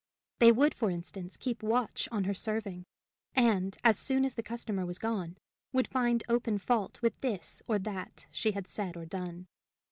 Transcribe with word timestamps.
They 0.39 0.51
would, 0.51 0.73
for 0.73 0.89
instance, 0.89 1.37
keep 1.37 1.61
watch 1.61 2.09
on 2.11 2.23
her 2.23 2.33
serving, 2.33 2.85
and, 3.35 3.77
as 3.83 3.99
soon 3.99 4.25
as 4.25 4.33
the 4.33 4.41
customer 4.41 4.83
was 4.83 4.97
gone, 4.97 5.37
would 5.73 5.87
find 5.89 6.23
open 6.27 6.57
fault 6.57 6.99
with 7.03 7.21
this 7.21 7.61
or 7.67 7.77
that 7.77 8.25
she 8.31 8.53
had 8.53 8.67
said 8.67 8.97
or 8.97 9.05
done. 9.05 9.45